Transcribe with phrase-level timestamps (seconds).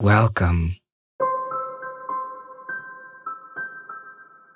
[0.00, 0.76] Welcome.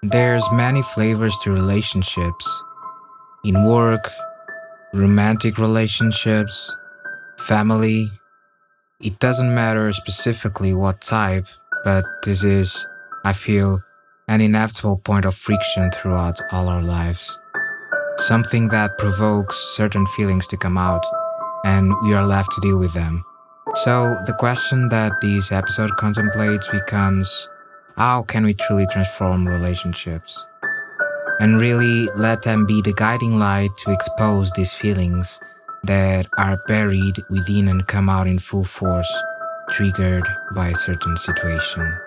[0.03, 2.65] There's many flavors to relationships.
[3.45, 4.11] In work,
[4.95, 6.75] romantic relationships,
[7.39, 8.11] family.
[9.03, 11.47] It doesn't matter specifically what type,
[11.85, 12.87] but this is,
[13.23, 13.83] I feel,
[14.27, 17.39] an inevitable point of friction throughout all our lives.
[18.17, 21.05] Something that provokes certain feelings to come out,
[21.67, 23.27] and we are left to deal with them.
[23.75, 27.49] So, the question that this episode contemplates becomes
[27.97, 30.47] how can we truly transform relationships?
[31.41, 35.41] And really let them be the guiding light to expose these feelings
[35.83, 39.13] that are buried within and come out in full force,
[39.71, 41.99] triggered by a certain situation.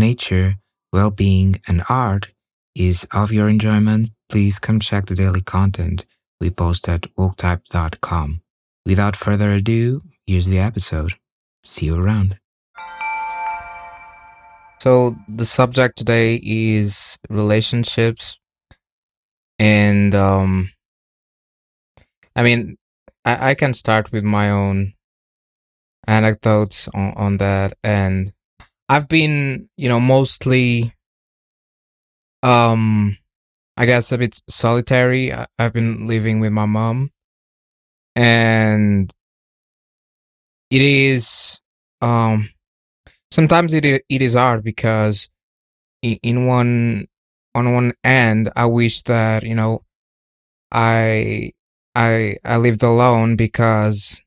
[0.00, 0.56] Nature,
[0.92, 2.32] well being, and art
[2.74, 6.06] is of your enjoyment, please come check the daily content
[6.40, 8.40] we post at woketype.com.
[8.86, 11.12] Without further ado, here's the episode.
[11.64, 12.38] See you around.
[14.80, 18.38] So, the subject today is relationships.
[19.58, 20.70] And, um,
[22.34, 22.78] I mean,
[23.26, 24.94] I, I can start with my own
[26.06, 27.74] anecdotes on, on that.
[27.84, 28.32] And
[28.90, 30.92] I've been, you know, mostly
[32.42, 33.16] um
[33.76, 35.32] I guess a bit solitary.
[35.32, 37.12] I've been living with my mom
[38.16, 39.10] and
[40.70, 41.62] it is
[42.00, 42.48] um
[43.30, 45.28] sometimes it it is hard because
[46.02, 47.06] in, in one
[47.54, 49.82] on one end I wish that, you know,
[50.72, 51.52] I
[51.94, 54.22] I I lived alone because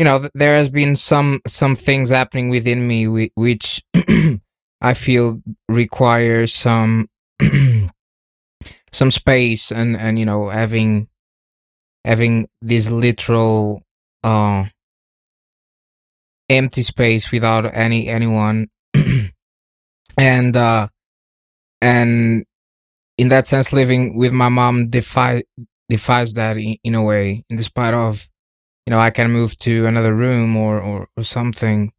[0.00, 3.82] you know there has been some some things happening within me which
[4.80, 7.08] i feel require some
[8.92, 11.08] some space and and you know having
[12.04, 13.82] having this literal
[14.24, 14.64] uh
[16.50, 18.68] empty space without any anyone.
[20.18, 20.88] And uh
[21.80, 22.44] and
[23.18, 25.44] in that sense living with my mom defy
[25.88, 28.29] defies that in, in a way in despite of
[28.86, 31.92] you know i can move to another room or, or or something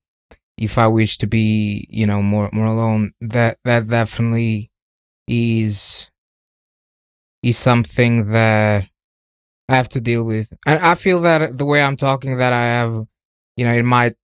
[0.58, 3.14] if i wish to be you know more more alone.
[3.22, 4.72] That that definitely
[5.28, 6.10] is
[7.44, 8.88] is something that
[9.70, 10.54] i have to deal with.
[10.66, 13.06] And i feel that the way i'm talking that i have
[13.58, 14.16] you know it might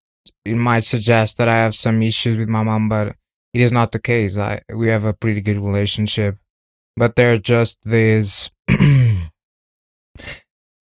[0.46, 3.16] it might suggest that i have some issues with my mom but
[3.54, 4.38] it is not the case.
[4.38, 6.38] I we have a pretty good relationship
[6.98, 8.52] but there's just this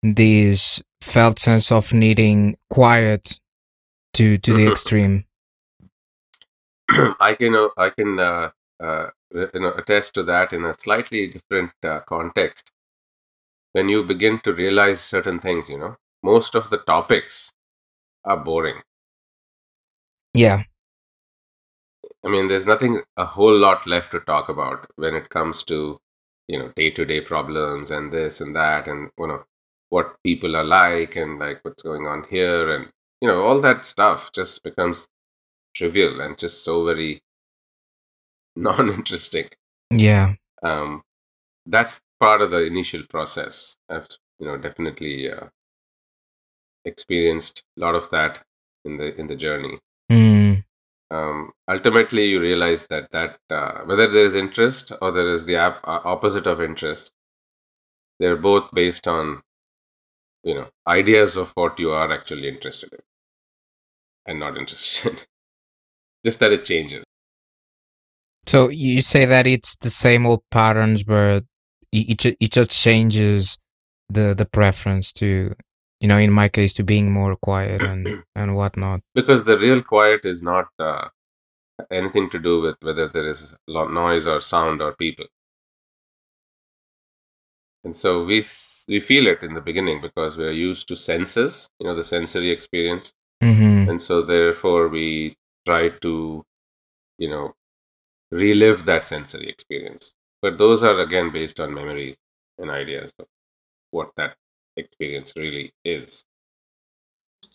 [0.01, 3.39] these felt sense of needing quiet
[4.13, 5.25] to to the extreme.
[7.19, 11.27] I can uh, I can uh, uh, you know attest to that in a slightly
[11.27, 12.71] different uh, context.
[13.73, 17.51] When you begin to realize certain things, you know, most of the topics
[18.25, 18.81] are boring.
[20.33, 20.63] Yeah.
[22.25, 25.99] I mean, there's nothing a whole lot left to talk about when it comes to
[26.47, 29.43] you know day to day problems and this and that and you know
[29.89, 32.91] what people are like and like what's going on here and
[33.21, 35.07] you know all that stuff just becomes
[35.75, 37.21] trivial and just so very
[38.55, 39.49] non-interesting.
[39.91, 40.35] Yeah.
[40.63, 41.03] Um
[41.65, 43.77] that's part of the initial process.
[43.89, 44.07] I've
[44.39, 45.47] you know definitely uh,
[46.85, 48.43] experienced a lot of that
[48.85, 49.79] in the in the journey.
[50.11, 50.63] Mm.
[51.11, 55.55] um, ultimately you realize that that uh, whether there is interest or there is the
[55.55, 57.11] ap- uh, opposite of interest
[58.19, 59.41] they're both based on
[60.49, 63.03] you know ideas of what you are actually interested in
[64.25, 65.17] and not interested in.
[66.25, 67.03] just that it changes.
[68.47, 71.43] So you say that it's the same old patterns but
[71.91, 73.57] each it just changes
[74.17, 75.29] the the preference to
[76.01, 79.01] you know in my case to being more quiet and and whatnot.
[79.13, 81.09] Because the real quiet is not uh,
[81.91, 85.25] anything to do with whether there is noise or sound or people
[87.83, 88.43] and so we
[88.87, 92.03] we feel it in the beginning because we are used to senses you know the
[92.03, 93.13] sensory experience.
[93.41, 93.89] Mm-hmm.
[93.89, 96.45] and so therefore we try to
[97.17, 97.55] you know
[98.31, 100.13] relive that sensory experience.
[100.41, 102.17] But those are again based on memories
[102.57, 103.27] and ideas of
[103.91, 104.35] what that
[104.75, 106.25] experience really is.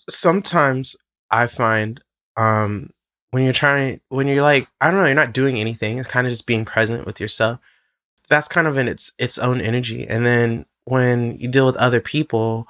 [0.08, 0.96] Sometimes
[1.30, 2.00] i find
[2.36, 2.90] um
[3.30, 6.26] when you're trying when you're like i don't know you're not doing anything it's kind
[6.26, 7.58] of just being present with yourself
[8.28, 10.06] that's kind of in its its own energy.
[10.06, 12.68] And then when you deal with other people,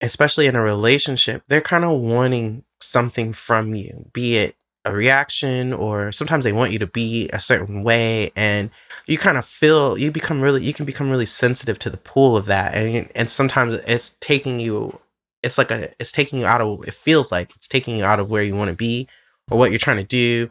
[0.00, 4.56] especially in a relationship, they're kind of wanting something from you, be it
[4.86, 8.30] a reaction or sometimes they want you to be a certain way.
[8.34, 8.70] And
[9.06, 12.36] you kind of feel you become really you can become really sensitive to the pull
[12.36, 12.74] of that.
[12.74, 14.98] And and sometimes it's taking you
[15.42, 18.20] it's like a it's taking you out of it feels like it's taking you out
[18.20, 19.06] of where you want to be
[19.50, 20.50] or what you're trying to do.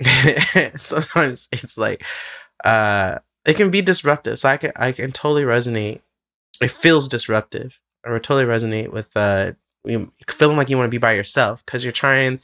[0.76, 2.02] Sometimes it's like
[2.64, 6.00] uh it can be disruptive so i can i can totally resonate
[6.60, 9.52] it feels disruptive i would totally resonate with uh
[10.28, 12.40] feeling like you want to be by yourself because you're trying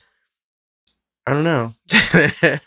[1.27, 1.75] I don't know.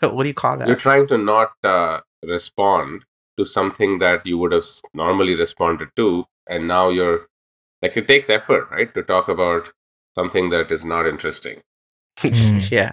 [0.00, 0.66] what do you call that?
[0.66, 3.04] You're trying to not uh, respond
[3.38, 7.26] to something that you would have normally responded to, and now you're
[7.82, 9.72] like it takes effort, right, to talk about
[10.14, 11.60] something that is not interesting,
[12.18, 12.70] Mm.
[12.70, 12.92] yeah.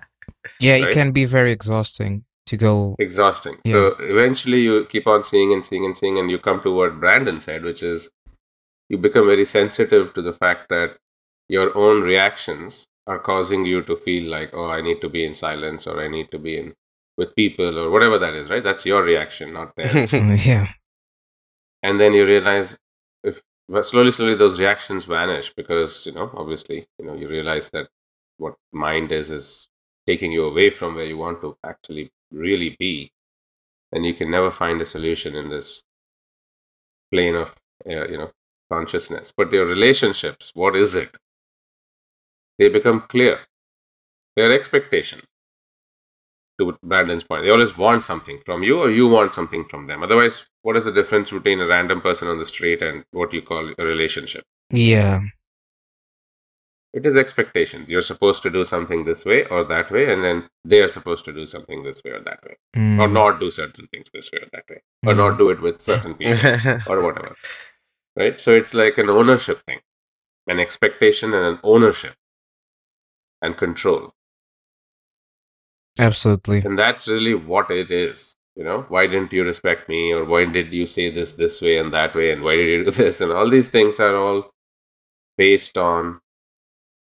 [0.59, 2.95] Yeah, it can be very exhausting to go.
[2.99, 3.57] exhausting.
[3.63, 3.71] Yeah.
[3.71, 6.99] So eventually, you keep on seeing and seeing and seeing, and you come to what
[6.99, 8.09] Brandon said, which is
[8.89, 10.97] you become very sensitive to the fact that
[11.49, 15.35] your own reactions are causing you to feel like, oh, I need to be in
[15.35, 16.73] silence, or I need to be in
[17.17, 18.63] with people, or whatever that is, right?
[18.63, 20.13] That's your reaction, not theirs.
[20.45, 20.67] Yeah.
[21.81, 22.77] and then you realize
[23.23, 23.41] if
[23.83, 27.87] slowly slowly those reactions vanish because you know obviously you know you realize that
[28.37, 29.67] what mind is is
[30.07, 33.11] taking you away from where you want to actually really be
[33.91, 35.83] then you can never find a solution in this
[37.11, 37.49] plane of
[37.87, 38.31] uh, you know
[38.71, 41.15] consciousness but your relationships what is it
[42.57, 43.39] they become clear
[44.35, 45.21] their expectation
[46.59, 47.43] to Brandon's point.
[47.43, 50.03] They always want something from you, or you want something from them.
[50.03, 53.41] Otherwise, what is the difference between a random person on the street and what you
[53.41, 54.43] call a relationship?
[54.69, 55.21] Yeah.
[56.93, 57.89] It is expectations.
[57.89, 61.25] You're supposed to do something this way or that way, and then they are supposed
[61.25, 64.31] to do something this way or that way, or Mm, not do certain things this
[64.31, 65.17] way or that way, or mm.
[65.17, 67.35] not do it with certain people, or whatever.
[68.15, 68.39] Right?
[68.39, 69.79] So it's like an ownership thing,
[70.47, 72.13] an expectation and an ownership
[73.41, 74.13] and control.
[75.99, 76.59] Absolutely.
[76.59, 78.35] And that's really what it is.
[78.55, 80.11] You know, why didn't you respect me?
[80.11, 82.31] Or why did you say this this way and that way?
[82.31, 83.19] And why did you do this?
[83.19, 84.51] And all these things are all
[85.37, 86.19] based on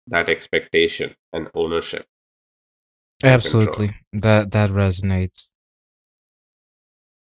[0.07, 2.06] that expectation and ownership.
[3.24, 3.63] and control.
[3.63, 3.92] Absolutely.
[4.13, 5.50] That that resonates.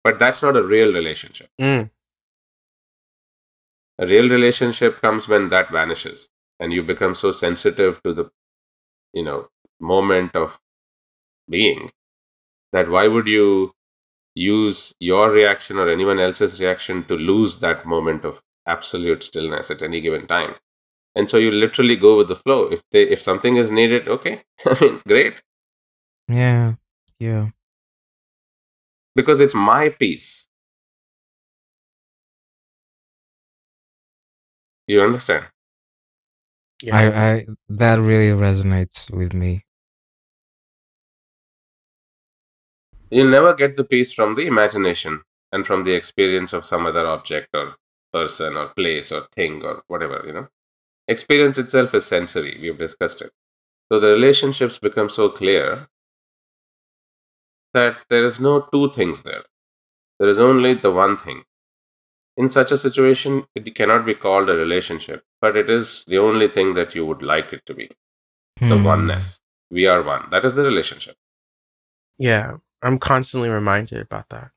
[0.03, 1.50] But that's not a real relationship.
[1.61, 1.91] Mm,
[3.99, 8.31] A real relationship comes when that vanishes and you become so sensitive to the,
[9.12, 9.49] you know,
[9.79, 10.59] moment of
[11.49, 11.91] being
[12.73, 13.75] that why would you
[14.35, 19.83] use your reaction or anyone else's reaction to lose that moment of absolute stillness at
[19.83, 20.55] any given time
[21.15, 24.43] and so you literally go with the flow if they if something is needed okay
[24.67, 25.43] i mean great
[26.29, 26.77] Yeah.
[27.19, 27.51] Yeah.
[29.15, 30.49] because it's my peace
[34.87, 35.47] you understand
[36.83, 36.97] yeah.
[36.97, 39.65] I I that really resonates with me.
[43.11, 45.23] you'll never get the peace from the imagination
[45.53, 47.77] and from the experience of some other object or
[48.12, 50.49] person or place or thing or whatever you know
[51.15, 53.33] experience itself is sensory we've discussed it.
[53.91, 55.89] So the relationships become so clear
[57.75, 59.45] that there is no two things there.
[60.19, 61.43] There is only the one thing.
[62.37, 66.49] In such a situation it cannot be called a relationship but it is the only
[66.49, 67.91] thing that you would like it to be.
[68.61, 68.85] The Hmm.
[68.85, 69.41] oneness.
[69.71, 70.25] We are one.
[70.31, 71.17] That is the relationship.
[72.19, 72.59] Yeah.
[72.83, 74.50] I'm constantly reminded about that.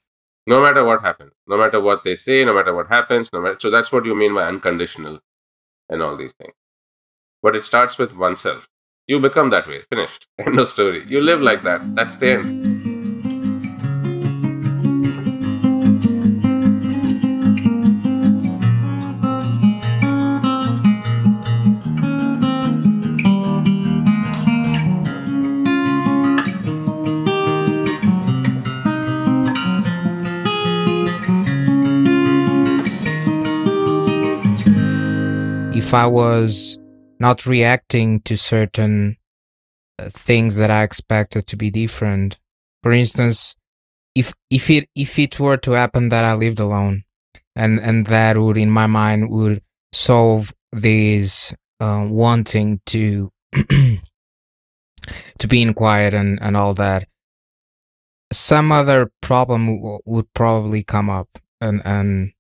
[0.54, 3.58] no matter what happens, no matter what they say, no matter what happens, no matter
[3.66, 5.20] so that's what you mean by unconditional
[5.90, 6.54] and all these things.
[7.42, 8.68] But it starts with oneself.
[9.08, 9.82] You become that way.
[9.90, 10.28] Finished.
[10.40, 11.06] End of story.
[11.08, 11.82] You live like that.
[11.96, 12.73] That's the end.
[35.94, 36.80] If I was
[37.20, 39.16] not reacting to certain
[40.00, 42.40] uh, things that I expected to be different.
[42.82, 43.56] For instance,
[44.16, 47.04] if if it if it were to happen that I lived alone,
[47.56, 55.62] and and that would in my mind would solve this uh, wanting to to be
[55.62, 57.08] in quiet and and all that.
[58.32, 61.30] Some other problem w- would probably come up,
[61.62, 62.34] and and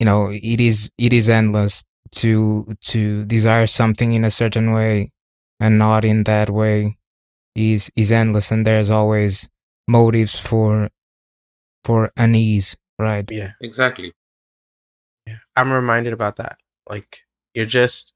[0.00, 5.12] you know it is it is endless to to desire something in a certain way
[5.60, 6.98] and not in that way
[7.54, 9.48] is is endless and there's always
[9.88, 10.90] motives for
[11.84, 13.52] for unease right Yeah.
[13.60, 14.12] Exactly.
[15.26, 15.36] Yeah.
[15.56, 16.58] I'm reminded about that.
[16.88, 17.22] Like
[17.54, 18.12] you're just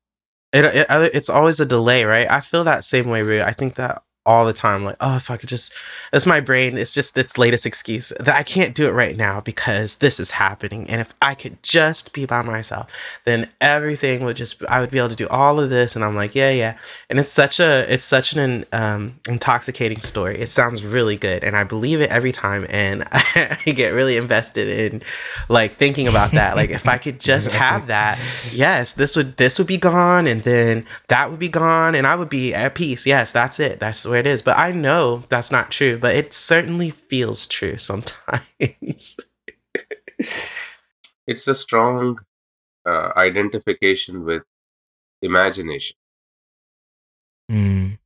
[0.52, 2.30] it, it it's always a delay, right?
[2.30, 3.42] I feel that same way, Rui.
[3.42, 5.72] I think that all the time like oh if i could just
[6.12, 6.76] it's my brain.
[6.76, 10.32] It's just its latest excuse that i can't do it right now because this is
[10.32, 12.92] happening and if i could just be by myself
[13.24, 16.14] then everything would just i would be able to do all of this and i'm
[16.14, 20.38] like yeah yeah and it's such a it's such an um, intoxicating story.
[20.38, 24.68] It sounds really good and i believe it every time and i get really invested
[24.68, 25.02] in
[25.48, 26.56] like thinking about that.
[26.56, 27.58] Like if i could just exactly.
[27.58, 31.94] have that yes this would this would be gone and then that would be gone
[31.94, 33.06] and i would be at peace.
[33.06, 33.80] Yes that's it.
[33.80, 34.42] That's where it is.
[34.42, 39.16] But I know that's not true, but it certainly feels true sometimes.
[41.26, 42.18] it's a strong
[42.86, 44.42] uh, identification with
[45.22, 45.96] imagination.
[47.50, 47.98] Mm.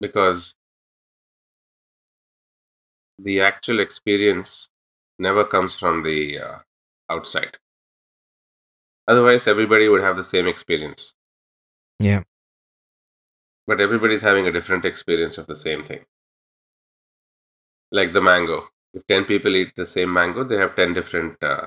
[0.00, 0.56] Because
[3.18, 4.70] the actual experience
[5.18, 6.58] never comes from the uh,
[7.10, 7.58] outside.
[9.06, 11.14] Otherwise, everybody would have the same experience.
[11.98, 12.22] Yeah
[13.70, 16.00] but everybody's having a different experience of the same thing.
[17.92, 18.64] Like the mango.
[18.92, 21.66] If 10 people eat the same mango, they have 10 different uh,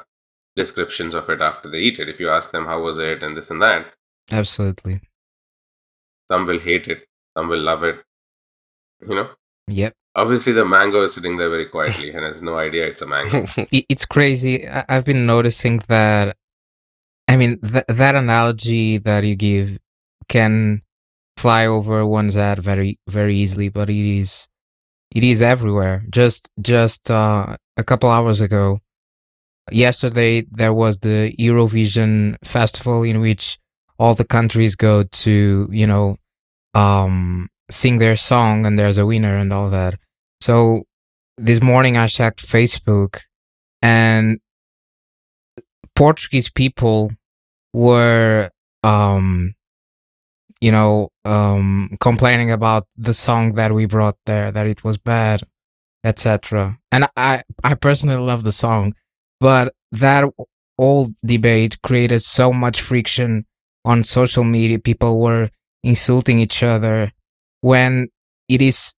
[0.54, 2.10] descriptions of it after they eat it.
[2.10, 3.86] If you ask them, how was it, and this and that.
[4.34, 5.00] Absolutely.
[6.30, 7.08] Some will hate it,
[7.38, 8.04] some will love it.
[9.08, 9.30] You know?
[9.70, 9.94] Yep.
[10.16, 13.46] Obviously, the mango is sitting there very quietly and has no idea it's a mango.
[13.72, 14.68] it's crazy.
[14.68, 16.36] I've been noticing that.
[17.30, 19.80] I mean, th- that analogy that you give
[20.28, 20.83] can
[21.44, 24.48] fly over one's head very very easily but it is
[25.18, 26.04] it is everywhere.
[26.10, 28.80] Just just uh, a couple hours ago
[29.72, 33.58] yesterday there was the eurovision festival in which
[33.98, 36.18] all the countries go to you know
[36.74, 39.94] um sing their song and there's a winner and all that.
[40.42, 40.56] So
[41.50, 43.22] this morning i checked facebook
[43.82, 44.40] and
[45.96, 47.12] portuguese people
[47.74, 48.52] were
[48.84, 49.56] um
[50.64, 55.44] you know, um, complaining about the song that we brought there, that it was bad,
[56.06, 56.80] etc.
[56.90, 58.96] And I, I personally love the song,
[59.42, 60.24] but that
[60.78, 63.46] old debate created so much friction
[63.84, 64.80] on social media.
[64.80, 65.50] People were
[65.84, 67.12] insulting each other
[67.60, 68.08] when
[68.48, 68.94] it is,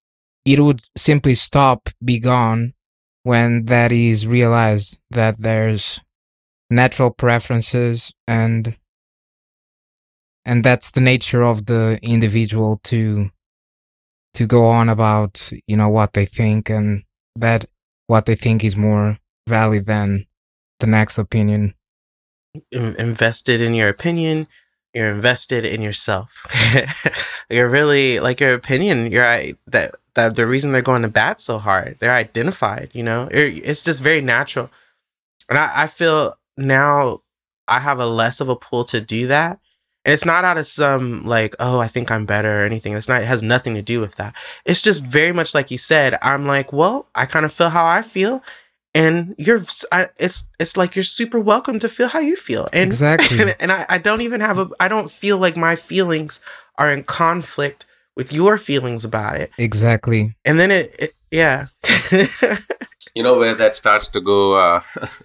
[0.44, 2.74] it would simply stop, be gone
[3.22, 6.02] when that is realized that there's
[6.68, 8.76] natural preferences and
[10.44, 13.30] and that's the nature of the individual to
[14.34, 17.04] to go on about you know what they think and
[17.36, 17.64] that
[18.06, 20.26] what they think is more valid than
[20.80, 21.74] the next opinion.
[22.70, 24.46] Invested in your opinion
[24.94, 26.46] you're invested in yourself.
[27.50, 29.24] You're really like your opinion you're
[29.66, 33.28] that that the reason they're going to bat so hard they're identified you know?
[33.30, 34.70] It's just very natural.
[35.48, 37.20] And I, I feel now
[37.66, 39.58] i have a less of a pull to do that
[40.04, 42.94] and it's not out of some like, oh, I think I'm better or anything.
[42.94, 44.34] It's not, it has nothing to do with that.
[44.64, 46.18] It's just very much like you said.
[46.20, 48.42] I'm like, well, I kind of feel how I feel.
[48.94, 52.68] And you're, I, it's, it's like you're super welcome to feel how you feel.
[52.72, 53.40] And, exactly.
[53.40, 56.40] And, and I, I don't even have a, I don't feel like my feelings
[56.76, 59.50] are in conflict with your feelings about it.
[59.56, 60.36] Exactly.
[60.44, 61.66] And then it, it yeah.
[63.14, 64.80] you know, where that starts to go uh,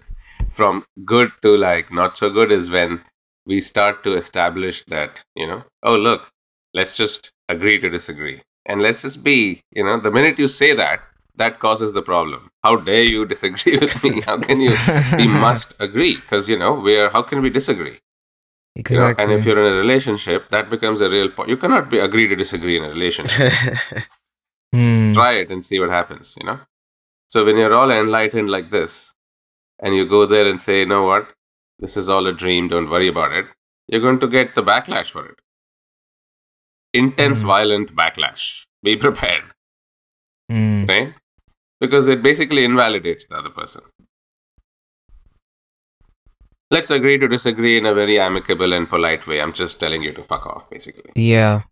[0.50, 3.02] from good to like not so good is when
[3.50, 6.30] we start to establish that, you know, oh, look,
[6.72, 8.42] let's just agree to disagree.
[8.64, 11.00] And let's just be, you know, the minute you say that,
[11.34, 12.50] that causes the problem.
[12.62, 14.20] How dare you disagree with me?
[14.20, 14.76] How can you?
[15.16, 17.98] we must agree because, you know, we are, how can we disagree?
[18.76, 18.94] Exactly.
[18.94, 21.48] You know, and if you're in a relationship, that becomes a real point.
[21.48, 23.52] You cannot be agree to disagree in a relationship.
[24.72, 25.12] hmm.
[25.12, 26.60] Try it and see what happens, you know?
[27.28, 29.12] So when you're all enlightened like this,
[29.82, 31.28] and you go there and say, you know what,
[31.80, 33.46] this is all a dream, don't worry about it,
[33.88, 35.36] you're going to get the backlash for it.
[36.92, 37.46] Intense, mm.
[37.46, 38.66] violent backlash.
[38.82, 39.44] Be prepared.
[40.50, 40.88] Mm.
[40.88, 41.14] Right?
[41.80, 43.82] Because it basically invalidates the other person.
[46.70, 49.40] Let's agree to disagree in a very amicable and polite way.
[49.40, 51.10] I'm just telling you to fuck off, basically.
[51.16, 51.62] Yeah.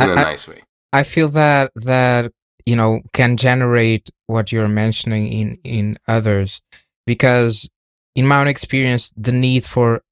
[0.00, 0.62] In I, a nice way.
[0.92, 2.32] I feel that that
[2.64, 6.60] you know can generate what you're mentioning in in others
[7.06, 7.70] because
[8.14, 10.02] in my own experience, the need for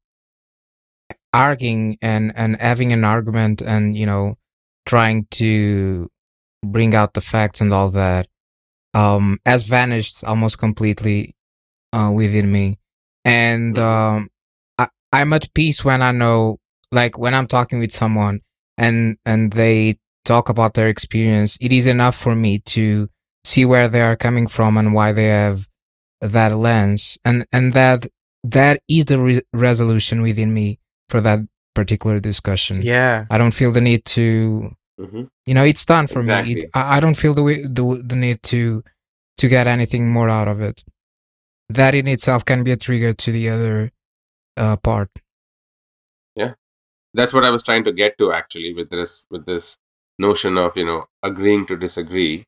[1.32, 4.36] arguing and and having an argument and you know
[4.86, 6.10] trying to
[6.64, 8.26] bring out the facts and all that
[8.94, 11.34] um has vanished almost completely
[11.92, 12.78] uh, within me
[13.24, 14.16] and mm-hmm.
[14.16, 14.28] um
[14.78, 16.58] I, i'm at peace when i know
[16.90, 18.40] like when i'm talking with someone
[18.76, 23.08] and and they talk about their experience it is enough for me to
[23.44, 25.68] see where they are coming from and why they have
[26.20, 28.06] that lens and and that
[28.44, 31.40] that is the re- resolution within me for that
[31.74, 32.80] particular discussion.
[32.82, 33.26] Yeah.
[33.30, 36.52] I don't feel the need to, hmm you know, it's done for me.
[36.52, 38.84] It, I, I don't feel the, way, the the need to
[39.38, 40.84] to get anything more out of it.
[41.68, 43.90] That in itself can be a trigger to the other
[44.56, 45.10] uh, part.
[46.36, 46.54] Yeah
[47.14, 49.76] that's what I was trying to get to actually with this with this
[50.18, 52.44] notion of you know agreeing to disagree.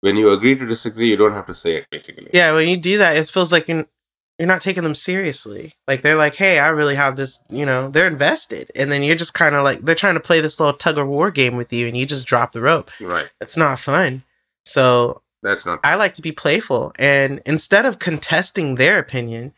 [0.00, 2.30] When you agree to disagree, you don't have to say it basically.
[2.32, 3.86] Yeah, when you do that, it feels like you're
[4.38, 5.74] you're not taking them seriously.
[5.86, 8.70] Like they're like, "Hey, I really have this," you know, they're invested.
[8.74, 11.06] And then you're just kind of like they're trying to play this little tug of
[11.06, 12.90] war game with you and you just drop the rope.
[13.00, 13.28] Right.
[13.42, 14.22] It's not fun.
[14.64, 15.80] So, That's not.
[15.84, 19.52] I like to be playful and instead of contesting their opinion,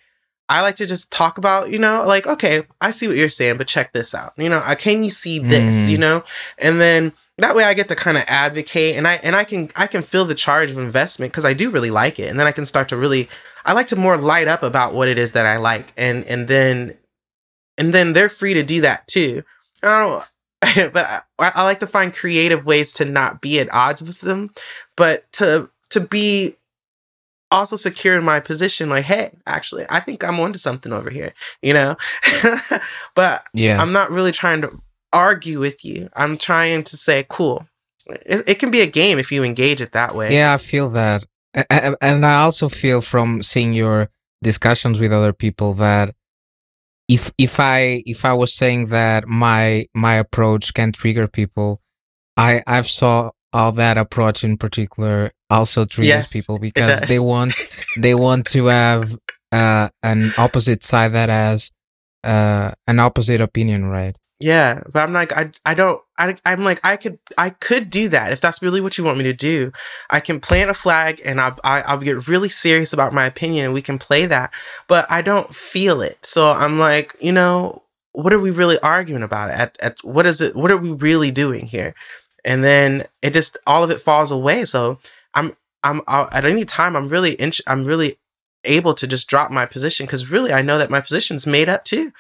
[0.52, 3.56] I like to just talk about, you know, like, okay, I see what you're saying,
[3.56, 4.35] but check this out.
[4.37, 5.88] You know, uh, can you see this, Mm.
[5.88, 6.23] you know?
[6.59, 9.71] And then that way I get to kind of advocate and I and I can
[9.76, 12.28] I can feel the charge of investment because I do really like it.
[12.28, 13.30] And then I can start to really
[13.64, 15.92] I like to more light up about what it is that I like.
[15.97, 16.99] And and then
[17.78, 19.42] and then they're free to do that too.
[19.82, 20.25] I don't
[20.92, 24.50] but I, I like to find creative ways to not be at odds with them,
[24.97, 26.56] but to to be
[27.52, 31.32] also secure in my position like hey actually i think i'm onto something over here
[31.62, 31.94] you know?
[33.14, 33.80] But Yeah.
[33.80, 34.71] i'm not really trying to
[35.12, 36.09] argue with you.
[36.16, 37.66] I'm trying to say cool.
[38.06, 40.35] It, it can be a game if you engage it that way.
[40.35, 41.25] Yeah, I feel that,
[42.00, 44.09] and I also feel from seeing your
[44.42, 46.14] discussions with other people that
[47.09, 51.80] if if I if I was saying that my my approach can trigger people,
[52.37, 57.54] I I've saw how that approach in particular also triggers Yes, people because they want
[57.99, 59.16] they want to have
[59.52, 61.71] uh, an opposite side that has
[62.25, 64.16] uh, an opposite opinion, right?
[64.40, 68.09] Yeah, but I'm like I I don't I I'm like I could I could do
[68.09, 69.71] that if that's really what you want me to do.
[70.11, 73.66] I can plant a flag and I, I I'll get really serious about my opinion
[73.66, 74.52] and we can play that.
[74.88, 77.82] But I don't feel it, so I'm like you know
[78.12, 79.50] what are we really arguing about?
[79.50, 80.56] At at what is it?
[80.56, 81.94] What are we really doing here?
[82.44, 84.64] And then it just all of it falls away.
[84.64, 84.99] So
[85.34, 88.19] I'm I'm i at any time I'm really int- I'm really
[88.64, 91.84] able to just drop my position because really I know that my position's made up
[91.84, 92.12] too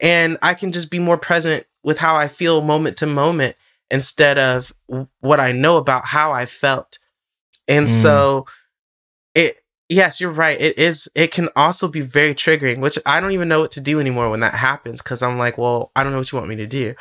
[0.00, 3.56] and I can just be more present with how I feel moment to moment
[3.90, 6.98] instead of w- what I know about how I felt.
[7.66, 8.02] And Mm.
[8.02, 8.46] so
[9.88, 10.60] yes, you're right.
[10.60, 13.80] It is it can also be very triggering, which I don't even know what to
[13.80, 16.48] do anymore when that happens cuz I'm like, well, I don't know what you want
[16.48, 16.94] me to do.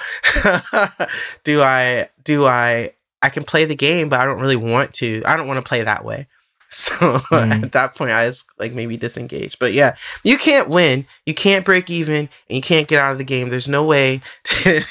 [1.43, 5.23] do I do I I can play the game, but I don't really want to.
[5.25, 6.27] I don't want to play that way.
[6.77, 7.63] So Mm.
[7.63, 9.57] at that point, I was like maybe disengaged.
[9.59, 13.17] But yeah, you can't win, you can't break even, and you can't get out of
[13.17, 13.49] the game.
[13.49, 14.81] There's no way to,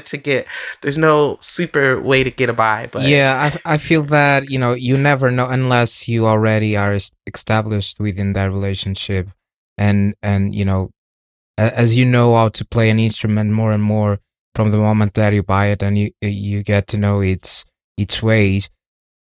[0.00, 0.46] to get.
[0.82, 2.88] There's no super way to get a buy.
[2.92, 6.96] But yeah, I, I feel that you know you never know unless you already are
[7.26, 9.28] established within that relationship,
[9.78, 10.90] and and you know,
[11.56, 14.18] as you know how to play an instrument more and more
[14.54, 17.64] from the moment that you buy it, and you you get to know its
[17.96, 18.68] its ways.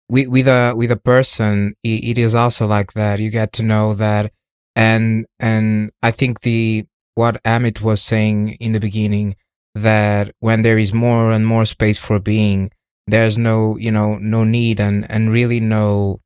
[0.07, 3.19] With with a with a person, i it is also like that.
[3.19, 4.31] You get to know that,
[4.75, 9.35] and and I think the what Amit was saying in the beginning
[9.73, 12.71] that when there is more and more space for being
[13.07, 16.19] there's no you know no need and and really no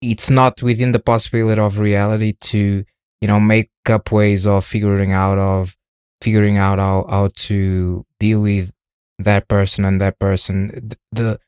[0.00, 2.84] it's not within the possibility of reality to
[3.20, 5.76] you know make up ways of figuring out of
[6.22, 8.72] figuring out how, how to deal with
[9.18, 11.38] that person and that person Th- the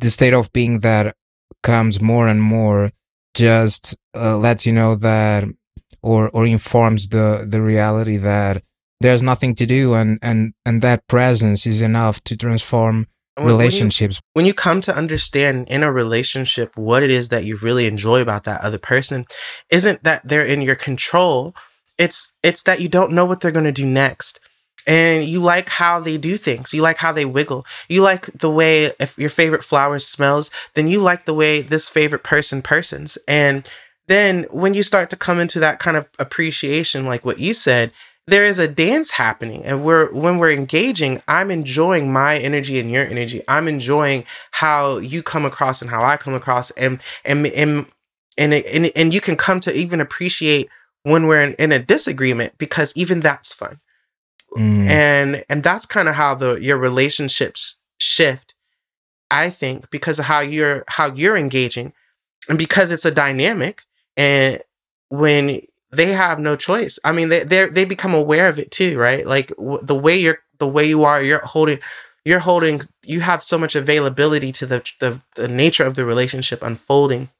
[0.00, 1.14] the state of being that
[1.62, 2.90] comes more and more
[3.34, 5.44] just uh, lets you know that
[6.02, 8.62] or or informs the the reality that
[9.00, 13.06] there's nothing to do and and and that presence is enough to transform when-
[13.36, 14.20] when you- relationships.
[14.36, 18.20] when you come to understand in a relationship what it is that you really enjoy
[18.20, 19.24] about that other person
[19.70, 21.54] isn't that they're in your control.
[22.04, 24.40] It's it's that you don't know what they're going to do next
[24.88, 26.72] and you like how they do things.
[26.72, 27.66] You like how they wiggle.
[27.88, 31.88] You like the way if your favorite flower smells then you like the way this
[31.88, 33.18] favorite person persons.
[33.28, 33.68] And
[34.08, 37.92] then when you start to come into that kind of appreciation like what you said
[38.26, 39.64] there is a dance happening.
[39.64, 43.42] And we're when we're engaging i'm enjoying my energy and your energy.
[43.46, 46.70] I'm enjoying how you come across and how i come across.
[46.72, 47.86] And and and
[48.38, 50.68] and, and, and you can come to even appreciate
[51.02, 53.80] when we're in, in a disagreement because even that's fun
[54.58, 58.54] Mm, and and that's kind of how the your relationships shift
[59.30, 61.92] i think because of how you're how you're engaging
[62.48, 63.82] and because it's a dynamic
[64.16, 64.60] and
[65.10, 65.60] when
[65.92, 69.26] they have no choice i mean they they they become aware of it too right?
[69.26, 71.78] Like w- the way you're the way you are you're holding
[72.24, 76.62] you're holding you have so much availability to the the, the nature of the relationship
[76.62, 77.30] unfolding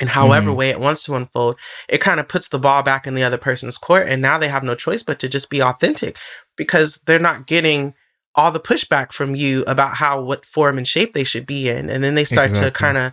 [0.00, 0.56] in however Mhm.
[0.56, 1.56] way it wants to unfold,
[1.88, 4.08] it kind of puts the ball back in the other person's court.
[4.08, 6.18] And now they have no choice but to just be authentic
[6.56, 7.94] because they're not getting
[8.34, 11.88] all the pushback from you about how what form and shape they should be in.
[11.88, 13.12] And then they start to kind of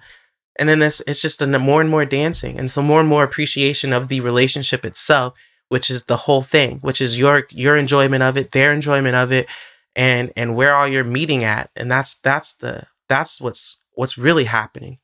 [0.57, 3.23] and then this it's just a more and more dancing and so more and more
[3.23, 5.33] appreciation of the relationship itself
[5.69, 9.31] which is the whole thing which is your your enjoyment of it their enjoyment of
[9.31, 9.47] it
[9.95, 14.43] and and where all you're meeting at and that's that's the that's what's what's really
[14.43, 14.97] happening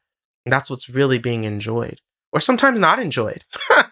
[0.52, 2.00] that's what's really being enjoyed
[2.32, 3.44] or sometimes not enjoyed.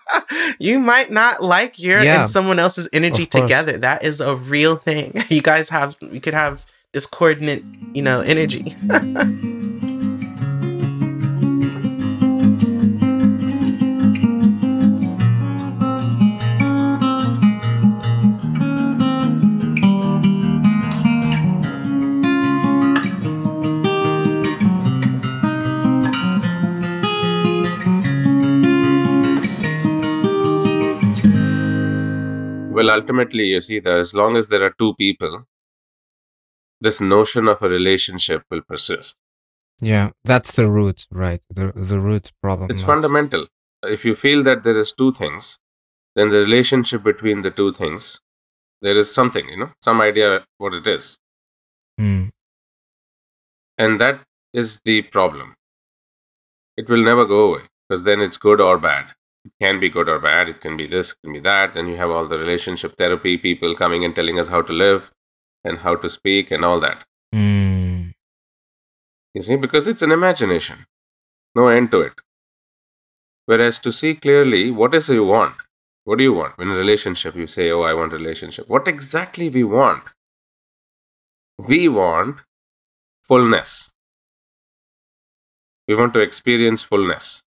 [0.59, 3.77] You might not like your Yeah, and someone else's energy together.
[3.77, 5.13] That is a real thing.
[5.29, 8.73] You guys have you could have discordant you know energy
[32.75, 35.45] Well, ultimately, you see that as long as there are two people,
[36.81, 39.15] this notion of a relationship will persist.
[39.81, 41.41] Yeah, that's the root, right?
[41.49, 42.69] The the root problem.
[42.71, 43.47] It's not- fundamental.
[43.83, 45.57] If you feel that there is two things,
[46.15, 48.19] then the relationship between the two things,
[48.81, 51.17] there is something, you know, some idea what it is.
[51.99, 52.31] Mm,
[53.77, 54.21] And that
[54.53, 55.55] is the problem.
[56.77, 59.13] It will never go away because then it's good or bad.
[59.45, 60.49] It can be good or bad.
[60.49, 61.73] It can be this, it can be that.
[61.75, 65.11] Then you have all the relationship therapy people coming and telling us how to live
[65.63, 67.05] and how to speak and all that.
[67.33, 68.13] mm,
[69.33, 70.85] You see, because it's an imagination,
[71.55, 72.13] no end to it.
[73.45, 75.55] Whereas to see clearly what is you want,
[76.03, 76.57] what do you want?
[76.59, 78.67] In a relationship, you say, Oh, I want a relationship.
[78.67, 80.03] What exactly we want?
[81.57, 82.37] We want
[83.27, 83.89] fullness.
[85.87, 87.43] We want to experience fullness,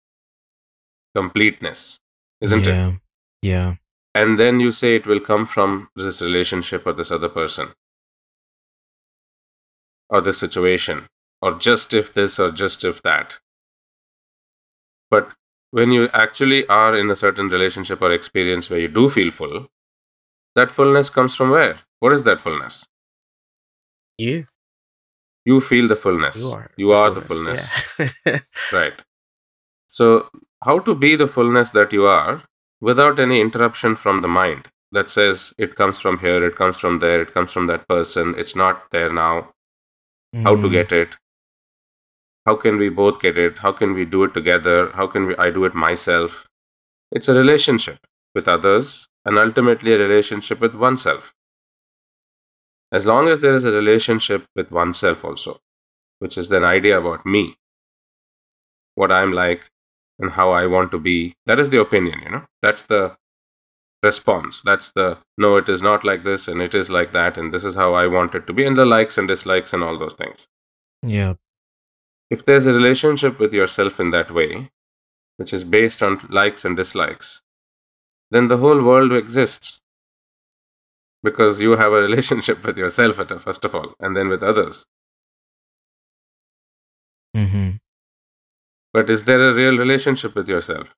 [1.16, 2.00] completeness,
[2.42, 2.68] isn't it?
[2.68, 2.94] yeah,
[3.42, 3.76] Yeah.
[4.14, 7.70] And then you say it will come from this relationship or this other person
[10.10, 11.08] or this situation
[11.42, 13.40] or just if this or just if that.
[15.10, 15.34] But
[15.72, 19.68] when you actually are in a certain relationship or experience where you do feel full,
[20.56, 21.80] that fullness comes from where?
[22.00, 22.88] What is that fullness?
[24.18, 24.48] You.
[25.46, 26.38] You feel the fullness.
[26.38, 26.72] You are.
[26.76, 27.72] You are the fullness.
[28.26, 28.40] Yeah.
[28.74, 28.94] Right.
[29.88, 30.30] So,
[30.64, 32.44] how to be the fullness that you are
[32.82, 37.00] without any interruption from the mind that says it comes from here, it comes from
[37.00, 39.54] there, it comes from that person, it's not there now.
[40.44, 41.18] How to Mm, get it?
[42.46, 43.60] How can we both get it?
[43.60, 44.92] How can we do it together?
[44.94, 46.48] How can we, I do it myself?
[47.12, 48.00] It's a relationship
[48.34, 51.34] with others and ultimately a relationship with oneself.
[52.92, 55.60] As long as there is a relationship with oneself also,
[56.20, 57.58] which is an idea about me,
[58.96, 59.70] what I'm like,
[60.20, 61.36] and how I want to be.
[61.46, 62.46] That is the opinion, you know.
[62.62, 63.18] That's the
[64.04, 64.62] response.
[64.62, 67.64] That's the no, it is not like this, and it is like that, and this
[67.64, 70.16] is how I want it to be, and the likes and dislikes and all those
[70.16, 70.48] things.
[71.04, 71.36] Yeah.
[72.30, 74.70] If there's a relationship with yourself in that way,
[75.38, 77.42] which is based on likes and dislikes,
[78.32, 79.82] then the whole world exists.
[81.24, 84.86] Because you have a relationship with yourself, at- first of all, and then with others.
[87.36, 87.70] Mm hmm
[88.98, 90.96] But is there a real relationship with yourself?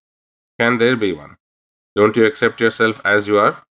[0.58, 1.36] Can there be one?
[1.98, 3.62] Don't you accept yourself as you are?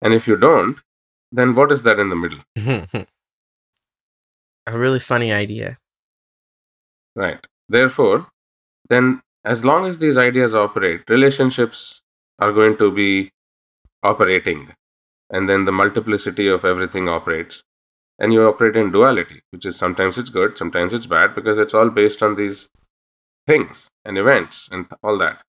[0.00, 0.78] And if you don't,
[1.30, 2.38] then what is that in the middle?
[4.66, 5.76] a really funny idea.
[7.14, 7.46] Right.
[7.68, 8.28] Therefore,
[8.88, 12.00] then as long as these ideas operate, relationships
[12.38, 13.32] are going to be
[14.02, 14.72] operating.
[15.28, 17.64] And then the multiplicity of everything operates.
[18.20, 21.74] And you operate in duality, which is sometimes it's good, sometimes it's bad, because it's
[21.74, 22.70] all based on these
[23.46, 25.42] things and events and all that.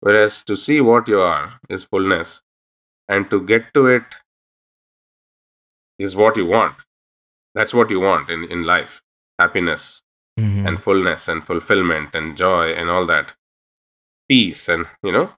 [0.00, 2.42] Whereas to see what you are is fullness,
[3.08, 4.04] and to get to it
[5.98, 6.76] is what you want.
[7.54, 9.02] That's what you want in, in life
[9.38, 10.02] happiness,
[10.38, 13.32] hmm and fullness and fulfillment and joy and all that
[14.28, 15.32] peace and you know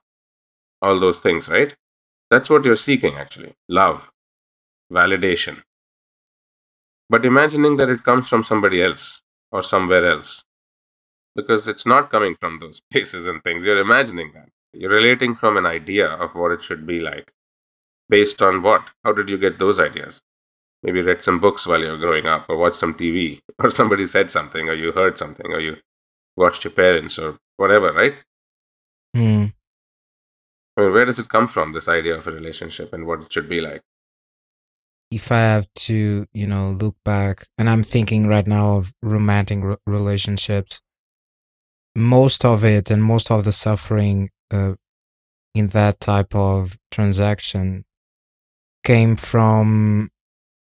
[0.81, 1.75] all those things right
[2.31, 4.11] that's what you're seeking actually love
[4.91, 5.61] validation
[7.09, 10.43] but imagining that it comes from somebody else or somewhere else
[11.35, 15.57] because it's not coming from those places and things you're imagining that you're relating from
[15.57, 17.31] an idea of what it should be like
[18.09, 20.21] based on what how did you get those ideas
[20.83, 24.05] maybe read some books while you were growing up or watched some tv or somebody
[24.05, 25.75] said something or you heard something or you
[26.35, 28.15] watched your parents or whatever right
[29.15, 29.53] Mm.
[30.77, 33.31] I mean, where does it come from, this idea of a relationship and what it
[33.31, 33.81] should be like?
[35.11, 39.63] If I have to, you know, look back, and I'm thinking right now of romantic
[39.63, 40.81] re- relationships,
[41.95, 44.73] most of it and most of the suffering uh,
[45.55, 47.85] in that type of transaction
[48.83, 50.09] came from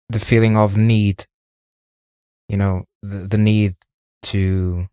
[0.08, 1.26] the feeling of need.
[2.48, 3.74] You know, the, the need
[4.24, 4.88] to,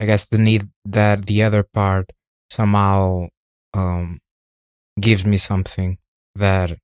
[0.00, 2.10] I guess, the need that the other part
[2.48, 3.28] somehow
[3.74, 4.18] um,
[5.00, 5.98] gives me something
[6.36, 6.78] that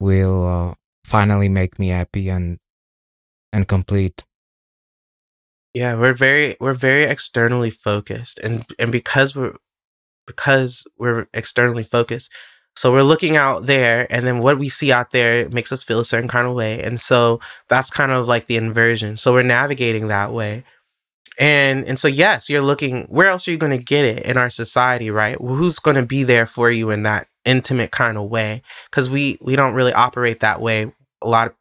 [0.00, 2.58] will uh, finally make me happy and
[3.52, 4.24] and complete.
[5.74, 9.54] Yeah, we're very we're very externally focused, and and because we're
[10.26, 12.32] because we're externally focused,
[12.78, 16.00] so we're looking out there, and then what we see out there makes us feel
[16.00, 19.16] a certain kind of way, and so that's kind of like the inversion.
[19.16, 20.64] So we're navigating that way,
[21.38, 23.04] and and so yes, you're looking.
[23.08, 25.40] Where else are you going to get it in our society, right?
[25.40, 28.62] Well, who's going to be there for you in that intimate kind of way?
[28.90, 30.92] Because we we don't really operate that way.
[31.22, 31.54] A lot of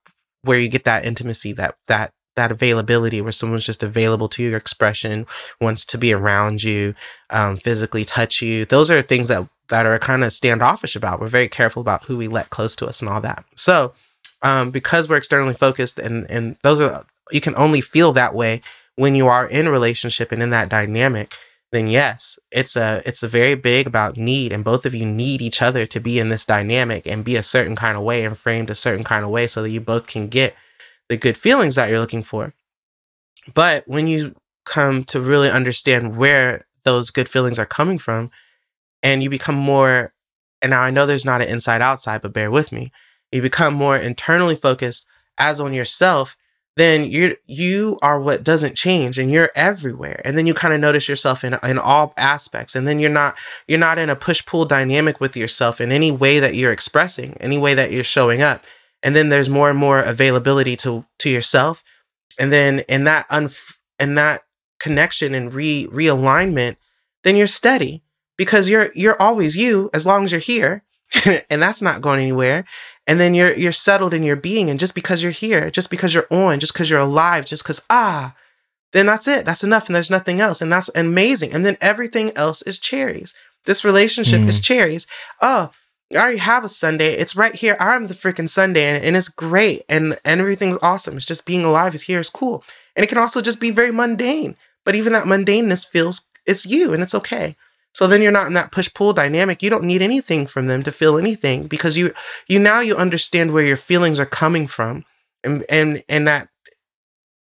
[0.43, 4.57] where you get that intimacy, that that that availability, where someone's just available to your
[4.57, 5.25] expression,
[5.59, 6.93] wants to be around you,
[7.31, 8.65] um, physically touch you.
[8.65, 11.19] Those are things that that are kind of standoffish about.
[11.19, 13.43] We're very careful about who we let close to us and all that.
[13.55, 13.93] So,
[14.41, 18.61] um, because we're externally focused, and and those are you can only feel that way
[18.95, 21.33] when you are in relationship and in that dynamic
[21.71, 25.41] then yes it's a it's a very big about need and both of you need
[25.41, 28.37] each other to be in this dynamic and be a certain kind of way and
[28.37, 30.55] framed a certain kind of way so that you both can get
[31.09, 32.53] the good feelings that you're looking for.
[33.53, 38.29] But when you come to really understand where those good feelings are coming from
[39.01, 40.13] and you become more
[40.61, 42.91] and now i know there's not an inside outside but bear with me
[43.31, 45.05] you become more internally focused
[45.37, 46.35] as on yourself
[46.77, 50.21] then you you are what doesn't change and you're everywhere.
[50.23, 52.75] And then you kind of notice yourself in in all aspects.
[52.75, 53.35] And then you're not
[53.67, 57.33] you're not in a push pull dynamic with yourself in any way that you're expressing
[57.39, 58.63] any way that you're showing up.
[59.01, 61.83] And then there's more and more availability to to yourself.
[62.37, 63.49] And then in that un
[63.97, 64.43] in that
[64.79, 66.75] connection and re realignment
[67.23, 68.03] then you're steady
[68.37, 70.83] because you're you're always you as long as you're here.
[71.49, 72.65] And that's not going anywhere
[73.07, 76.13] and then you're you're settled in your being and just because you're here just because
[76.13, 78.35] you're on just because you're alive just because ah
[78.93, 82.31] then that's it that's enough and there's nothing else and that's amazing and then everything
[82.35, 83.33] else is cherries
[83.65, 84.47] this relationship mm.
[84.47, 85.07] is cherries
[85.41, 85.71] oh
[86.13, 87.15] I already have a sundae.
[87.15, 87.75] It's right here.
[87.79, 91.17] I'm the freaking sundae, and, and it's great, and, and everything's awesome.
[91.17, 92.63] It's just being alive is here is cool,
[92.95, 94.55] and it can also just be very mundane.
[94.85, 97.57] But even that mundaneness feels it's you, and it's okay.
[97.97, 99.63] So then you're not in that push pull dynamic.
[99.63, 102.13] You don't need anything from them to feel anything because you
[102.47, 105.03] you now you understand where your feelings are coming from.
[105.43, 106.49] And and and that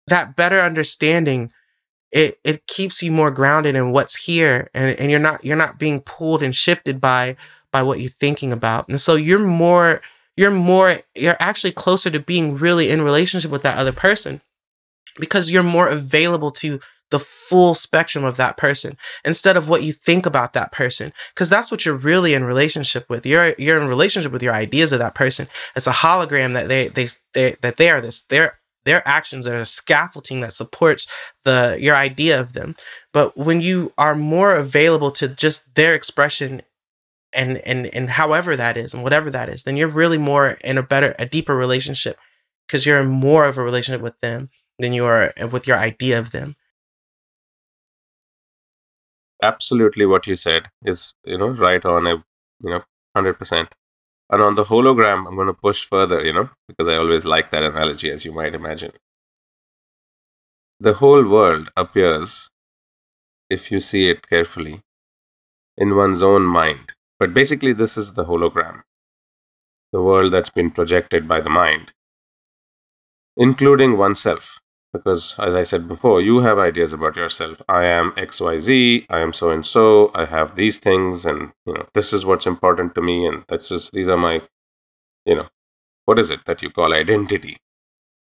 [0.08, 1.54] that better understanding
[2.12, 5.80] it it keeps you more grounded in what's here and, and you're not you're not
[5.80, 7.38] being pulled and shifted by
[7.72, 8.90] by what you're thinking about.
[8.90, 10.02] And so you're more
[10.36, 14.42] you're more you're actually closer to being really in relationship with that other person
[15.18, 16.82] because you're more available to
[17.14, 21.14] the full spectrum of that person instead of what you think about that person.
[21.32, 23.24] Because that's what you're really in relationship with.
[23.24, 25.48] You're you're in relationship with your ideas of that person.
[25.76, 29.58] It's a hologram that they they, they that they are this their their actions are
[29.58, 31.06] a scaffolding that supports
[31.44, 32.76] the your idea of them.
[33.14, 36.64] But when you are more available to just their expression
[37.32, 40.78] and and and however that is and whatever that is then you're really more in
[40.78, 42.18] a better a deeper relationship
[42.68, 46.20] because you're in more of a relationship with them than you are with your idea
[46.20, 46.56] of them
[49.44, 52.84] absolutely what you said is you know right on a you know
[53.18, 53.68] 100%
[54.32, 57.52] and on the hologram i'm going to push further you know because i always like
[57.52, 58.92] that analogy as you might imagine.
[60.80, 62.52] The whole world appears
[63.50, 64.82] if you see it carefully
[65.78, 66.94] in one's own mind.
[67.20, 68.84] But basically this is the hologram.
[69.94, 71.94] The world that's been projected by the mind
[73.38, 74.60] including oneself
[74.94, 77.62] because as i said before you have ideas about yourself.
[77.68, 81.88] I am xyz i am so and so i have these things and you know
[81.94, 84.42] this is what's important to me and that's just these are my
[85.26, 85.50] you know
[86.06, 87.58] what is it that you call identity?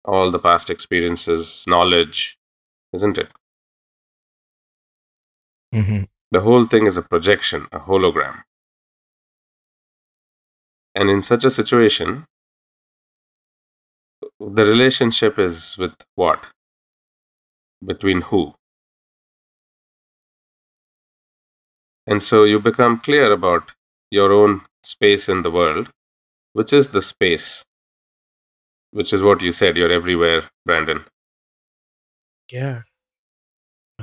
[0.04, 2.38] All the past experiences knowledge
[2.94, 3.30] isn't it?
[5.74, 6.06] Mm-hmm.
[6.32, 8.42] the whole thing is a projection a hologram.
[10.96, 12.26] And in such a situation
[14.40, 16.46] the relationship is with what?
[17.86, 18.54] Between who?
[22.08, 23.72] And so you become clear about
[24.10, 25.90] your own space in the world,
[26.54, 27.64] which is the space,
[28.92, 31.06] which is what you said, you're everywhere, Brandon.
[32.52, 32.82] Yeah.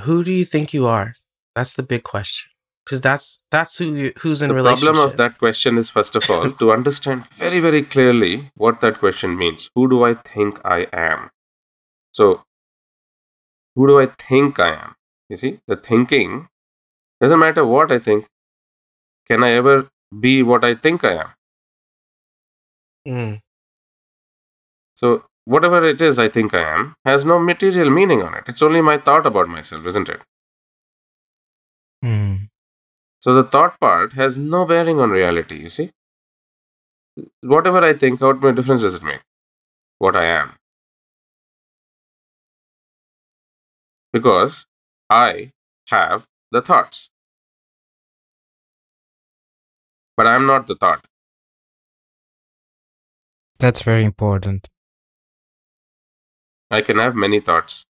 [0.01, 1.17] Who do you think you are?
[1.55, 2.51] That's the big question.
[2.87, 4.53] Because that's that's who you, who's in relationship.
[4.53, 4.95] the relationship.
[4.95, 8.99] problem of that question is first of all to understand very very clearly what that
[9.05, 11.31] question means who do i think i am
[12.21, 12.29] so
[13.75, 14.95] who do i think i am
[15.29, 16.37] you see the thinking
[17.21, 18.27] doesn't matter what i think
[19.33, 19.77] can i ever
[20.27, 21.33] be what i think i am
[23.09, 23.35] Mm,
[25.01, 25.09] so
[25.55, 28.81] whatever it is i think i am has no material meaning on it it's only
[28.89, 30.21] my thought about myself isn't it
[32.03, 32.36] Hmm.
[33.27, 35.91] So the thought part has no bearing on reality, you see.
[37.41, 39.23] Whatever I think, what my difference does it make?
[39.99, 40.53] What I am.
[44.13, 44.67] Because
[45.11, 45.51] I
[45.89, 47.11] have the thoughts.
[50.17, 51.05] But I'm not the thought.
[53.59, 54.69] That's very important.
[56.71, 57.87] I can have many thoughts.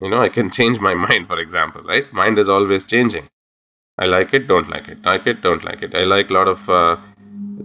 [0.00, 2.12] You know, I can change my mind, for example, right?
[2.12, 3.28] Mind is always changing.
[4.00, 5.04] I like it, don't like it.
[5.04, 5.94] Like it, don't like it.
[5.94, 6.96] I like a lot of uh,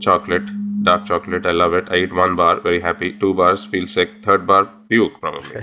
[0.02, 0.44] chocolate,
[0.84, 1.46] dark chocolate.
[1.46, 1.88] I love it.
[1.90, 3.18] I eat one bar, very happy.
[3.18, 4.10] Two bars, feel sick.
[4.22, 5.62] Third bar, puke, probably.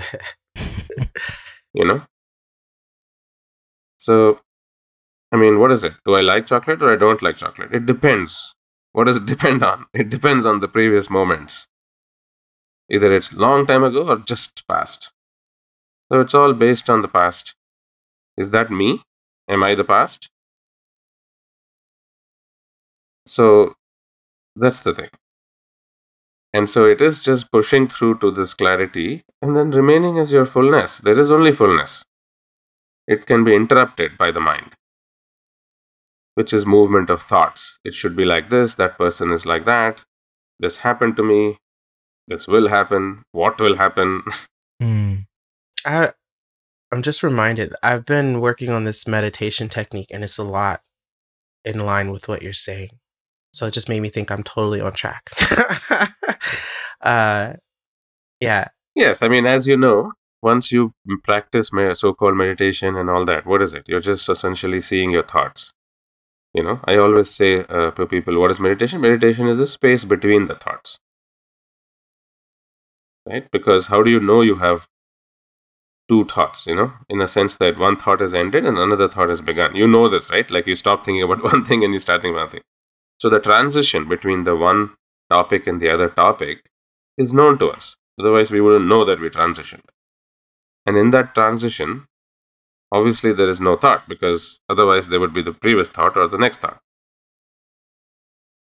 [1.73, 2.01] you know?
[3.99, 4.39] So,
[5.31, 5.93] I mean, what is it?
[6.05, 7.71] Do I like chocolate or I don't like chocolate?
[7.71, 8.55] It depends.
[8.93, 9.85] What does it depend on?
[9.93, 11.67] It depends on the previous moments.
[12.89, 15.13] Either it's long time ago or just past.
[16.11, 17.55] So it's all based on the past.
[18.37, 19.03] Is that me?
[19.47, 20.29] Am I the past?
[23.25, 23.73] So
[24.55, 25.09] that's the thing.
[26.53, 30.45] And so it is just pushing through to this clarity and then remaining as your
[30.45, 30.99] fullness.
[30.99, 32.03] There is only fullness.
[33.07, 34.73] It can be interrupted by the mind,
[36.35, 37.79] which is movement of thoughts.
[37.83, 40.03] It should be like this, that person is like that,
[40.59, 41.57] this happened to me,
[42.27, 44.23] this will happen, what will happen.
[44.81, 45.15] Hmm.
[45.85, 46.09] I
[46.91, 47.73] I'm just reminded.
[47.81, 50.81] I've been working on this meditation technique, and it's a lot
[51.63, 52.89] in line with what you're saying.
[53.53, 55.29] So it just made me think I'm totally on track.
[57.01, 57.53] uh,
[58.39, 60.11] yeah, Yes, I mean, as you know,
[60.41, 63.85] once you practice so called meditation and all that, what is it?
[63.87, 65.73] You're just essentially seeing your thoughts.
[66.53, 69.01] You know, I always say uh, to people, what is meditation?
[69.01, 70.99] Meditation is the space between the thoughts.
[73.25, 73.49] Right?
[73.51, 74.85] Because how do you know you have
[76.07, 79.29] two thoughts, you know, in a sense that one thought has ended and another thought
[79.29, 79.75] has begun?
[79.75, 80.49] You know this, right?
[80.51, 82.61] Like you stop thinking about one thing and you start thinking about one thing.
[83.23, 84.97] So the transition between the one
[85.29, 86.69] topic and the other topic
[87.17, 87.95] is known to us.
[88.19, 89.85] Otherwise, we wouldn't know that we transitioned.
[90.85, 92.07] And in that transition,
[92.91, 96.37] obviously there is no thought because otherwise there would be the previous thought or the
[96.37, 96.81] next thought.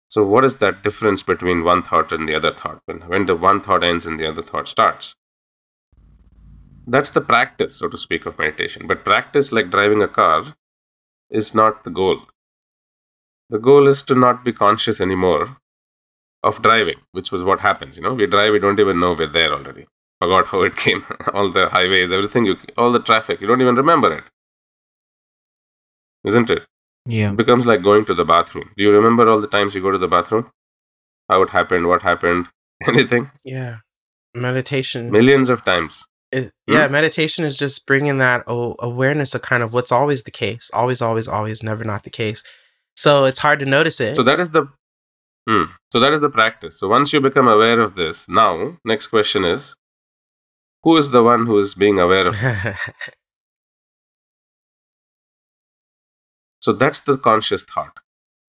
[0.08, 2.80] So, what is that difference between one thought and the other thought?
[2.86, 5.14] When, when the one thought ends and the other thought starts?
[6.88, 8.88] That's the practice, so to speak, of meditation.
[8.88, 10.56] But practice, like driving a car,
[11.30, 12.22] is not the goal.
[13.50, 15.56] The goal is to not be conscious anymore
[16.42, 17.96] of driving, which was what happens.
[17.96, 19.86] You know, we drive, we don't even know we're there already.
[20.22, 23.74] Forgot how it came, all the highways, everything, you, all the traffic, you don't even
[23.74, 24.24] remember it.
[26.24, 26.62] Isn't it?
[27.06, 27.32] Yeah.
[27.32, 28.70] It becomes like going to the bathroom.
[28.76, 30.50] Do you remember all the times you go to the bathroom?
[31.28, 32.46] How it happened, what happened,
[32.86, 33.30] anything?
[33.44, 33.78] yeah.
[34.32, 35.10] Meditation.
[35.10, 36.06] Millions of times.
[36.30, 36.74] It, hmm?
[36.74, 40.70] yeah, meditation is just bringing that oh, awareness of kind of what's always the case,
[40.72, 42.44] always, always, always, never not the case.
[43.00, 44.14] So it's hard to notice it.
[44.14, 44.68] So that is the
[45.48, 45.64] hmm.
[45.90, 46.78] so that is the practice.
[46.78, 49.74] So once you become aware of this, now next question is
[50.82, 52.76] who is the one who is being aware of this?
[56.62, 58.00] So that's the conscious thought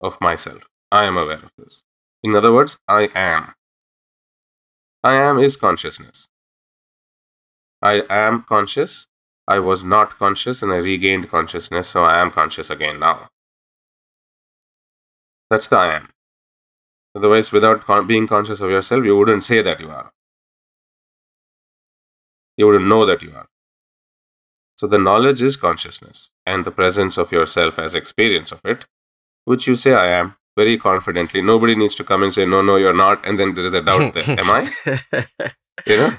[0.00, 0.66] of myself.
[0.90, 1.84] I am aware of this.
[2.24, 3.52] In other words, I am.
[5.04, 6.28] I am is consciousness.
[7.80, 9.06] I am conscious.
[9.46, 13.28] I was not conscious and I regained consciousness, so I am conscious again now.
[15.50, 16.08] That's the I am.
[17.14, 20.12] Otherwise, without con- being conscious of yourself, you wouldn't say that you are.
[22.56, 23.46] You wouldn't know that you are.
[24.76, 28.86] So the knowledge is consciousness and the presence of yourself as experience of it,
[29.44, 31.42] which you say I am very confidently.
[31.42, 33.82] Nobody needs to come and say, no, no, you're not, and then there is a
[33.82, 34.38] doubt there.
[34.38, 34.70] Am I?
[35.86, 36.10] You know?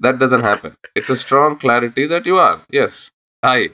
[0.00, 0.76] That doesn't happen.
[0.94, 2.62] It's a strong clarity that you are.
[2.70, 3.10] Yes,
[3.42, 3.70] I.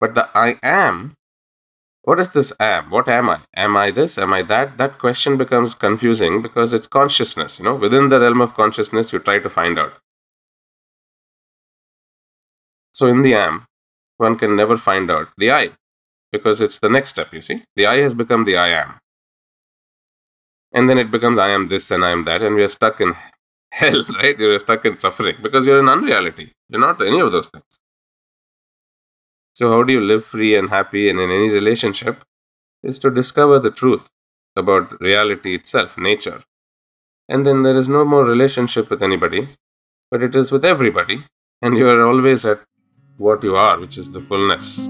[0.00, 1.14] But the I am,
[2.02, 2.90] what is this am?
[2.90, 3.40] What am I?
[3.54, 4.16] Am I this?
[4.18, 4.78] Am I that?
[4.78, 7.58] That question becomes confusing because it's consciousness.
[7.58, 9.92] You know, within the realm of consciousness, you try to find out.
[12.92, 13.66] So in the am,
[14.16, 15.70] one can never find out the I
[16.32, 17.64] because it's the next step, you see.
[17.76, 18.98] The I has become the I am.
[20.72, 23.00] And then it becomes I am this and I am that, and we are stuck
[23.00, 23.14] in
[23.72, 24.38] hell, right?
[24.38, 26.52] You're stuck in suffering because you're in unreality.
[26.68, 27.79] You're not any of those things.
[29.60, 32.24] So, how do you live free and happy and in any relationship?
[32.82, 34.00] Is to discover the truth
[34.56, 36.42] about reality itself, nature.
[37.28, 39.50] And then there is no more relationship with anybody,
[40.10, 41.24] but it is with everybody.
[41.60, 42.62] And you are always at
[43.18, 44.88] what you are, which is the fullness.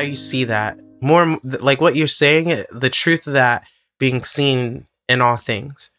[0.00, 3.66] How you see that more like what you're saying uh, the truth of that
[3.98, 5.90] being seen in all things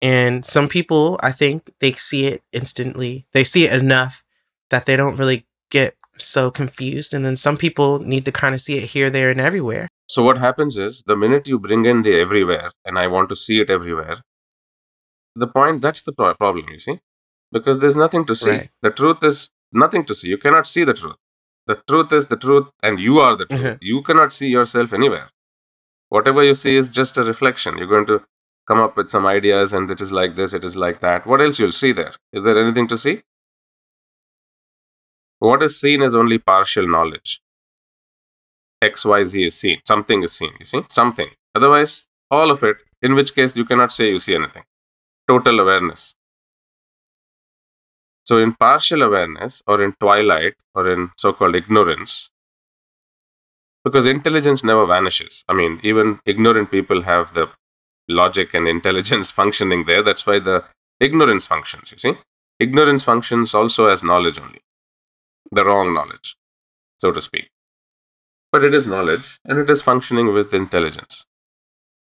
[0.00, 4.24] and some people i think they see it instantly they see it enough
[4.70, 8.60] that they don't really get so confused and then some people need to kind of
[8.60, 11.98] see it here there and everywhere So, what happens is the minute you bring in
[12.06, 14.16] the everywhere, and I want to see it everywhere,
[15.42, 16.96] the point that's the pro- problem, you see?
[17.56, 18.50] Because there's nothing to see.
[18.50, 18.70] Right.
[18.86, 19.36] The truth is
[19.84, 20.28] nothing to see.
[20.34, 21.20] You cannot see the truth.
[21.68, 23.78] The truth is the truth, and you are the truth.
[23.92, 25.28] You cannot see yourself anywhere.
[26.08, 27.76] Whatever you see is just a reflection.
[27.76, 28.24] You're going to
[28.66, 31.26] come up with some ideas, and it is like this, it is like that.
[31.26, 32.14] What else you'll see there?
[32.32, 33.20] Is there anything to see?
[35.40, 37.40] What is seen is only partial knowledge.
[38.82, 39.80] XYZ is seen.
[39.86, 40.82] Something is seen, you see?
[40.88, 41.28] Something.
[41.54, 44.64] Otherwise, all of it, in which case you cannot say you see anything.
[45.28, 46.14] Total awareness.
[48.28, 52.30] So, in partial awareness, or in twilight, or in so called ignorance,
[53.84, 55.44] because intelligence never vanishes.
[55.48, 57.46] I mean, even ignorant people have the
[58.08, 60.02] logic and intelligence functioning there.
[60.02, 60.64] That's why the
[61.00, 62.14] ignorance functions, you see?
[62.60, 64.60] Ignorance functions also as knowledge only,
[65.50, 66.36] the wrong knowledge,
[66.98, 67.48] so to speak
[68.50, 71.26] but it is knowledge and it is functioning with intelligence.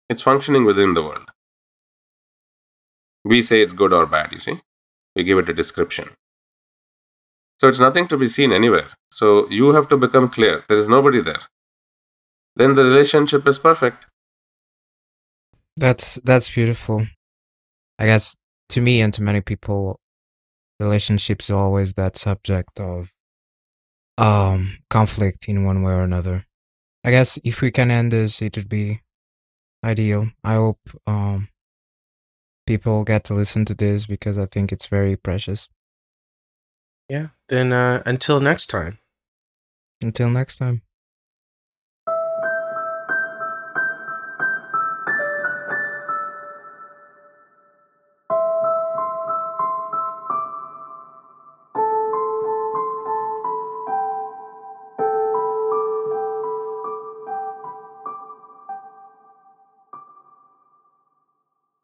[0.08, 1.30] It's functioning within the world.
[3.24, 4.60] We say it's good or bad, you see.
[5.16, 6.08] We give it a description.
[7.60, 8.88] So it's nothing to be seen anywhere.
[9.10, 10.64] So you have to become clear.
[10.68, 11.40] There is nobody there.
[12.56, 14.06] Then the relationship is perfect.
[15.76, 17.06] That's that's beautiful.
[17.98, 18.36] I guess
[18.70, 19.98] to me and to many people,
[20.80, 23.12] relationships are always that subject of
[24.18, 26.46] um conflict in one way or another.
[27.04, 29.00] I guess if we can end this, it would be
[29.84, 30.30] ideal.
[30.44, 31.48] I hope um
[32.66, 35.68] people get to listen to this because I think it's very precious.
[37.08, 38.98] yeah then uh until next time
[40.02, 40.82] Until next time.